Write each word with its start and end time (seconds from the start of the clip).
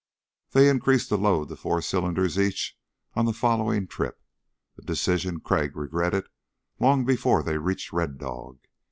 They 0.53 0.67
increased 0.67 1.09
the 1.09 1.17
load 1.19 1.49
to 1.49 1.55
four 1.55 1.79
cylinders 1.79 2.39
each 2.39 2.75
on 3.13 3.25
the 3.25 3.33
following 3.33 3.85
trip, 3.85 4.19
a 4.75 4.81
decision 4.81 5.41
Crag 5.41 5.75
regretted 5.77 6.25
long 6.79 7.05
before 7.05 7.43
they 7.43 7.59
reached 7.59 7.93
Red 7.93 8.17
Dog. 8.17 8.57